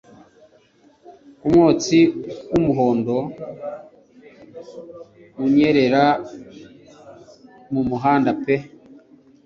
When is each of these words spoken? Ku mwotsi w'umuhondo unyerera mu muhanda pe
Ku 1.39 1.45
mwotsi 1.53 1.99
w'umuhondo 2.51 3.17
unyerera 5.45 6.03
mu 7.73 7.81
muhanda 7.89 8.31
pe 8.43 8.55